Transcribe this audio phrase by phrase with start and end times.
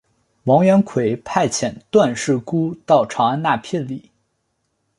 [0.45, 4.09] 王元逵派遣段氏姑到长安纳聘礼。